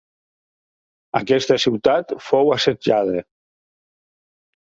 Aquesta 1.19 1.57
ciutat 1.63 2.13
fou 2.29 2.49
assetjada. 2.55 3.21